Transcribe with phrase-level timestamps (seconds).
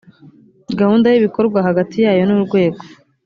[0.79, 2.81] gahunda y ibikorwa hagati yayo n urwego